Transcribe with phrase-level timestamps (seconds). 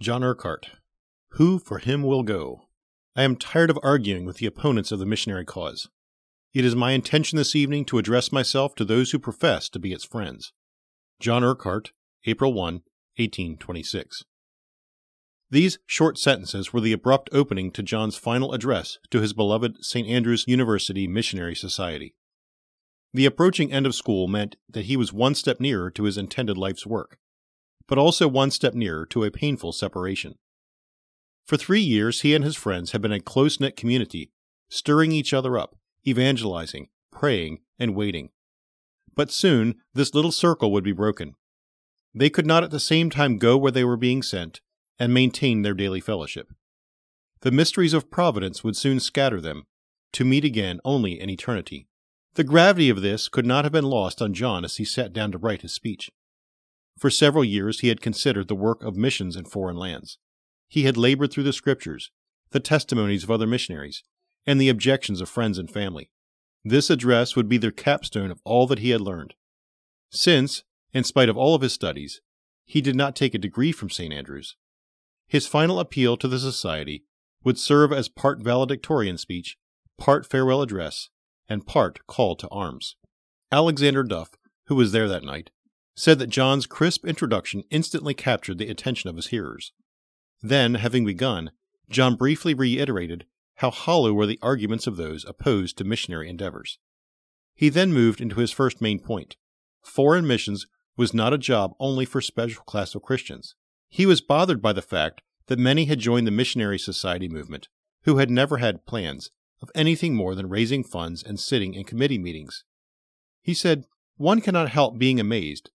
[0.00, 0.70] John Urquhart.
[1.32, 2.68] Who for him will go?
[3.14, 5.90] I am tired of arguing with the opponents of the missionary cause.
[6.54, 9.92] It is my intention this evening to address myself to those who profess to be
[9.92, 10.54] its friends.
[11.20, 11.92] John Urquhart,
[12.24, 12.76] April 1,
[13.16, 14.24] 1826.
[15.50, 20.08] These short sentences were the abrupt opening to John's final address to his beloved St.
[20.08, 22.14] Andrew's University Missionary Society.
[23.12, 26.56] The approaching end of school meant that he was one step nearer to his intended
[26.56, 27.18] life's work,
[27.90, 30.36] but also one step nearer to a painful separation.
[31.44, 34.30] For three years, he and his friends had been a close knit community,
[34.68, 35.74] stirring each other up,
[36.06, 38.30] evangelizing, praying, and waiting.
[39.16, 41.34] But soon, this little circle would be broken.
[42.14, 44.60] They could not at the same time go where they were being sent
[45.00, 46.52] and maintain their daily fellowship.
[47.40, 49.64] The mysteries of providence would soon scatter them,
[50.12, 51.88] to meet again only in eternity.
[52.34, 55.32] The gravity of this could not have been lost on John as he sat down
[55.32, 56.08] to write his speech.
[57.00, 60.18] For several years he had considered the work of missions in foreign lands.
[60.68, 62.10] He had labored through the scriptures,
[62.50, 64.02] the testimonies of other missionaries,
[64.46, 66.10] and the objections of friends and family.
[66.62, 69.32] This address would be the capstone of all that he had learned.
[70.10, 72.20] Since, in spite of all of his studies,
[72.66, 74.12] he did not take a degree from St.
[74.12, 74.56] Andrews,
[75.26, 77.04] his final appeal to the Society
[77.44, 79.56] would serve as part valedictorian speech,
[79.96, 81.08] part farewell address,
[81.48, 82.96] and part call to arms.
[83.50, 84.32] Alexander Duff,
[84.66, 85.50] who was there that night,
[86.00, 89.72] said that John's crisp introduction instantly captured the attention of his hearers.
[90.40, 91.50] Then, having begun,
[91.90, 93.26] John briefly reiterated
[93.56, 96.78] how hollow were the arguments of those opposed to missionary endeavors.
[97.54, 99.36] He then moved into his first main point.
[99.82, 103.54] Foreign missions was not a job only for special class of Christians.
[103.90, 107.68] He was bothered by the fact that many had joined the missionary society movement
[108.04, 109.28] who had never had plans
[109.60, 112.64] of anything more than raising funds and sitting in committee meetings.
[113.42, 113.84] He said,
[114.16, 115.68] One cannot help being amazed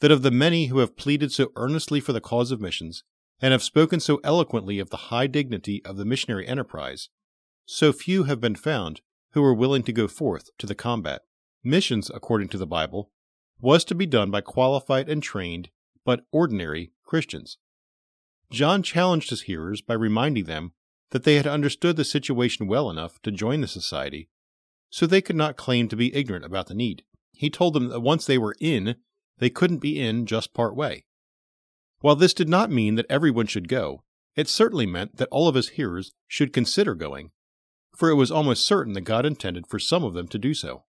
[0.00, 3.04] that of the many who have pleaded so earnestly for the cause of missions
[3.40, 7.08] and have spoken so eloquently of the high dignity of the missionary enterprise,
[7.64, 9.00] so few have been found
[9.32, 11.22] who were willing to go forth to the combat.
[11.62, 13.10] Missions, according to the Bible,
[13.60, 15.70] was to be done by qualified and trained,
[16.04, 17.58] but ordinary Christians.
[18.50, 20.72] John challenged his hearers by reminding them
[21.10, 24.28] that they had understood the situation well enough to join the society,
[24.88, 27.04] so they could not claim to be ignorant about the need.
[27.32, 28.96] He told them that once they were in,
[29.40, 31.04] they couldn't be in just part way.
[32.00, 34.04] While this did not mean that everyone should go,
[34.36, 37.32] it certainly meant that all of his hearers should consider going,
[37.96, 40.84] for it was almost certain that God intended for some of them to do so.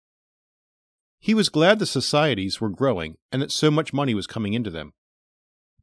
[1.21, 4.71] He was glad the societies were growing and that so much money was coming into
[4.71, 4.93] them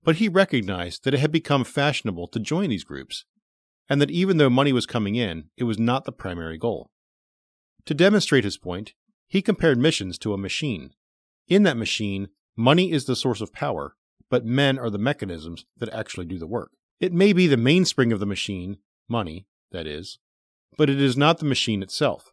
[0.06, 3.25] but he recognized that it had become fashionable to join these groups,
[3.90, 6.92] and that even though money was coming in, it was not the primary goal.
[7.86, 8.94] To demonstrate his point,
[9.28, 10.92] he compared missions to a machine.
[11.48, 13.96] In that machine, money is the source of power,
[14.30, 16.72] but men are the mechanisms that actually do the work.
[17.00, 18.78] It may be the mainspring of the machine,
[19.08, 20.20] money, that is,
[20.78, 22.32] but it is not the machine itself.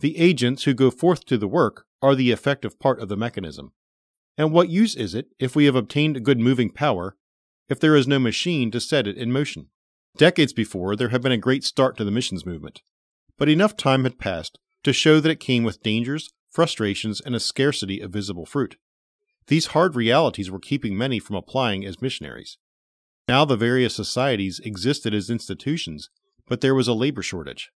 [0.00, 3.72] The agents who go forth to the work are the effective part of the mechanism.
[4.36, 7.16] And what use is it, if we have obtained a good moving power,
[7.68, 9.68] if there is no machine to set it in motion?
[10.18, 12.82] Decades before, there had been a great start to the missions movement,
[13.38, 17.40] but enough time had passed to show that it came with dangers, frustrations, and a
[17.40, 18.76] scarcity of visible fruit.
[19.48, 22.58] These hard realities were keeping many from applying as missionaries.
[23.28, 26.10] Now the various societies existed as institutions,
[26.46, 27.70] but there was a labor shortage.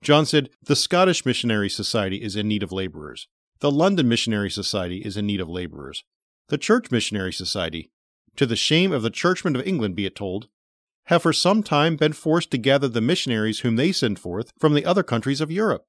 [0.00, 3.28] John said, The Scottish Missionary Society is in need of laborers.
[3.60, 6.02] The London Missionary Society is in need of laborers.
[6.48, 7.90] The Church Missionary Society,
[8.34, 10.48] to the shame of the Churchmen of England be it told,
[11.06, 14.74] have for some time been forced to gather the missionaries whom they send forth from
[14.74, 15.84] the other countries of Europe.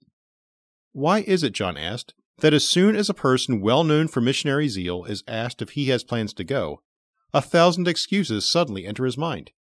[0.92, 4.68] Why is it, John asked, that as soon as a person well known for missionary
[4.68, 6.82] zeal is asked if he has plans to go,
[7.34, 9.52] a thousand excuses suddenly enter his mind?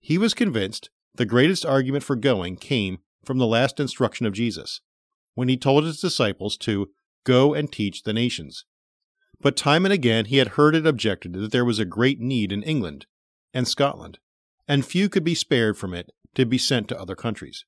[0.00, 4.80] He was convinced the greatest argument for going came from the last instruction of Jesus,
[5.34, 6.90] when he told his disciples to
[7.24, 8.64] Go and teach the nations.
[9.40, 12.52] But time and again he had heard it objected that there was a great need
[12.52, 13.06] in England
[13.52, 14.18] and Scotland,
[14.66, 17.64] and few could be spared from it to be sent to other countries.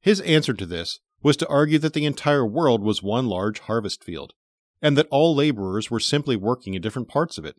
[0.00, 4.04] His answer to this was to argue that the entire world was one large harvest
[4.04, 4.32] field,
[4.80, 7.56] and that all laborers were simply working in different parts of it.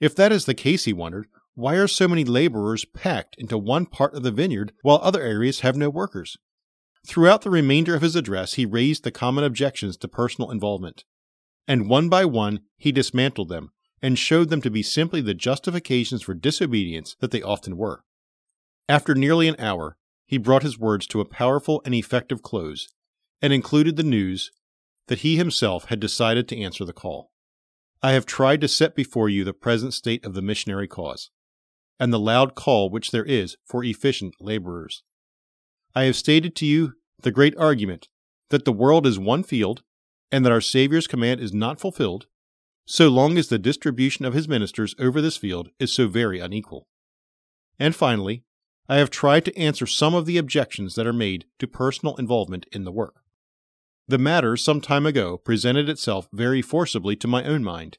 [0.00, 3.86] If that is the case, he wondered, why are so many laborers packed into one
[3.86, 6.36] part of the vineyard while other areas have no workers?
[7.06, 11.04] Throughout the remainder of his address, he raised the common objections to personal involvement,
[11.68, 13.70] and one by one he dismantled them
[14.02, 18.02] and showed them to be simply the justifications for disobedience that they often were.
[18.88, 22.88] After nearly an hour, he brought his words to a powerful and effective close,
[23.42, 24.50] and included the news
[25.08, 27.30] that he himself had decided to answer the call.
[28.02, 31.30] I have tried to set before you the present state of the missionary cause.
[31.98, 35.02] and the loud call which there is for efficient laborers.
[35.94, 36.92] I have stated to you
[37.22, 38.08] the great argument
[38.50, 39.82] that the world is one field
[40.30, 42.26] and that our Saviour's command is not fulfilled
[42.86, 46.86] so long as the distribution of his ministers over this field is so very unequal.
[47.78, 48.44] And finally,
[48.88, 52.66] I have tried to answer some of the objections that are made to personal involvement
[52.70, 53.22] in the work.
[54.08, 57.98] The matter some time ago presented itself very forcibly to my own mind,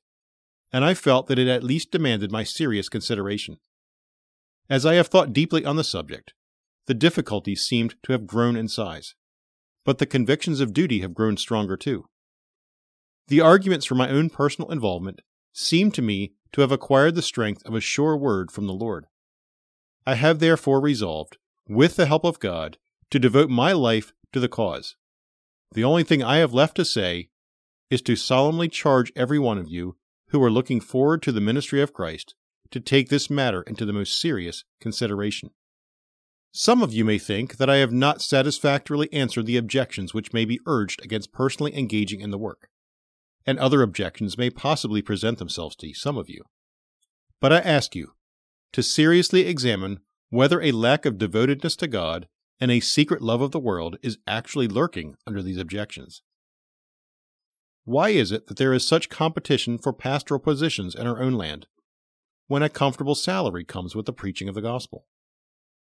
[0.71, 3.57] and I felt that it at least demanded my serious consideration.
[4.69, 6.33] As I have thought deeply on the subject,
[6.85, 9.15] the difficulties seemed to have grown in size,
[9.83, 12.05] but the convictions of duty have grown stronger too.
[13.27, 15.21] The arguments for my own personal involvement
[15.51, 19.07] seem to me to have acquired the strength of a sure word from the Lord.
[20.05, 21.37] I have therefore resolved,
[21.67, 22.77] with the help of God,
[23.09, 24.95] to devote my life to the cause.
[25.71, 27.29] The only thing I have left to say
[27.89, 29.97] is to solemnly charge every one of you
[30.29, 32.35] who are looking forward to the ministry of Christ
[32.71, 35.51] to take this matter into the most serious consideration.
[36.51, 40.43] Some of you may think that I have not satisfactorily answered the objections which may
[40.43, 42.69] be urged against personally engaging in the work
[43.47, 46.43] and other objections may possibly present themselves to some of you.
[47.39, 48.11] But I ask you
[48.73, 52.27] to seriously examine whether a lack of devotedness to God
[52.59, 56.21] and a secret love of the world is actually lurking under these objections.
[57.85, 61.67] Why is it that there is such competition for pastoral positions in our own land
[62.47, 65.05] when a comfortable salary comes with the preaching of the gospel?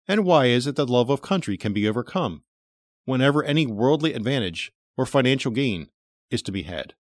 [0.08, 2.44] And why is it that love of country can be overcome
[3.06, 5.90] whenever any worldly advantage or financial gain
[6.30, 6.94] is to be had?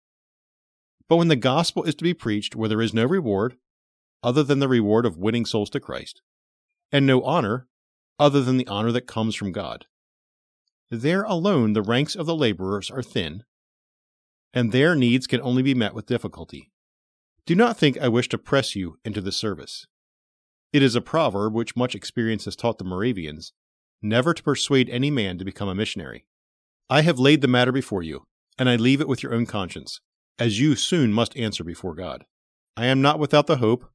[1.09, 3.57] But when the gospel is to be preached where there is no reward,
[4.23, 6.21] other than the reward of winning souls to Christ,
[6.91, 7.67] and no honor,
[8.19, 9.85] other than the honor that comes from God,
[10.89, 13.43] there alone the ranks of the laborers are thin,
[14.53, 16.71] and their needs can only be met with difficulty.
[17.45, 19.87] Do not think I wish to press you into the service.
[20.73, 23.53] It is a proverb which much experience has taught the Moravians
[24.01, 26.25] never to persuade any man to become a missionary.
[26.89, 28.27] I have laid the matter before you,
[28.57, 30.01] and I leave it with your own conscience
[30.39, 32.25] as you soon must answer before God.
[32.75, 33.89] I am not without the hope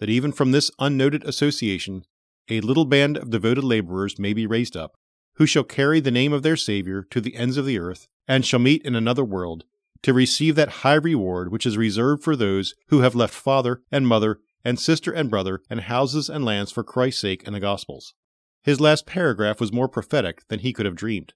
[0.00, 2.04] that even from this unnoted association
[2.48, 4.94] a little band of devoted laborers may be raised up,
[5.36, 8.44] who shall carry the name of their Savior to the ends of the earth, and
[8.44, 9.64] shall meet in another world,
[10.02, 14.06] to receive that high reward which is reserved for those who have left father and
[14.06, 18.14] mother and sister and brother and houses and lands for Christ's sake and the Gospel's.
[18.62, 21.34] His last paragraph was more prophetic than he could have dreamed.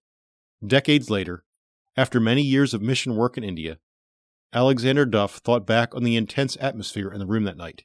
[0.64, 1.44] Decades later,
[1.96, 3.78] after many years of mission work in India,
[4.52, 7.84] Alexander Duff thought back on the intense atmosphere in the room that night.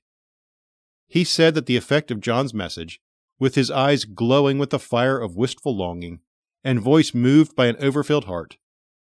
[1.08, 3.02] He said that the effect of John's message,
[3.42, 6.20] with his eyes glowing with the fire of wistful longing,
[6.64, 8.58] and voice moved by an overfilled heart,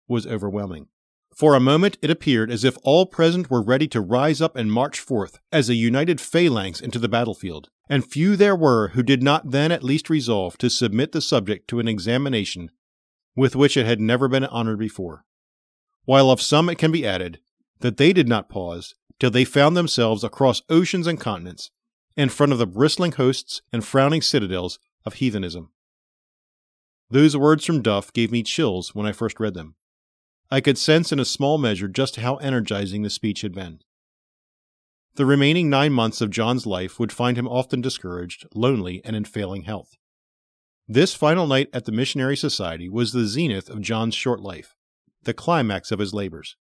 [0.09, 0.89] was overwhelming.
[1.37, 4.73] For a moment it appeared as if all present were ready to rise up and
[4.73, 9.23] march forth as a united phalanx into the battlefield, and few there were who did
[9.23, 12.71] not then at least resolve to submit the subject to an examination
[13.37, 15.27] with which it had never been honored before.
[16.07, 17.41] While of some it can be added
[17.81, 21.71] that they did not pause till they found themselves across oceans and continents
[22.17, 25.71] in front of the bristling hosts and frowning citadels of heathenism.
[27.11, 29.75] Those words from Duff gave me chills when I first read them.
[30.51, 33.81] I could sense in a small measure just how energizing the speech had been.
[35.15, 39.25] The remaining nine months of John's life would find him often discouraged, lonely, and in
[39.25, 39.97] failing health.
[40.89, 44.75] This final night at the Missionary Society was the zenith of John's short life
[45.25, 46.57] the climax of his labors.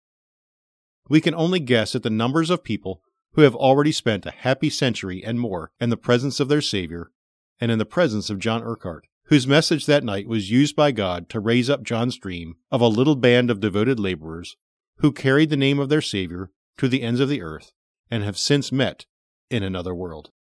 [1.07, 3.01] We can only guess at the numbers of people
[3.33, 7.11] who have already spent a happy century and more in the presence of their Savior
[7.59, 11.29] and in the presence of John Urquhart, whose message that night was used by God
[11.29, 14.57] to raise up John's dream of a little band of devoted laborers
[14.97, 17.71] who carried the name of their Savior to the ends of the earth
[18.09, 19.05] and have since met
[19.49, 20.31] in another world.